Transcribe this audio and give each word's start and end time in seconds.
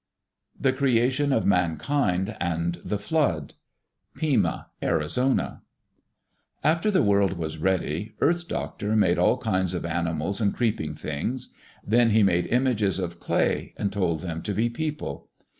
The 0.59 0.73
Creation 0.73 1.31
of 1.31 1.45
Man 1.45 1.77
Kind 1.77 2.35
and 2.41 2.79
the 2.83 2.97
Flood 2.97 3.53
Pima 4.15 4.71
(Arizona) 4.81 5.61
After 6.63 6.89
the 6.89 7.03
world 7.03 7.33
was 7.37 7.59
ready, 7.59 8.15
Earth 8.19 8.47
Doctor 8.47 8.95
made 8.95 9.19
all 9.19 9.37
kinds 9.37 9.75
of 9.75 9.85
animals 9.85 10.41
and 10.41 10.55
creeping 10.55 10.95
things. 10.95 11.53
Then 11.85 12.09
he 12.09 12.23
made 12.23 12.47
images 12.47 12.97
of 12.97 13.19
clay, 13.19 13.75
and 13.77 13.93
told 13.93 14.21
them 14.21 14.41
to 14.41 14.55
be 14.55 14.71
people. 14.71 15.29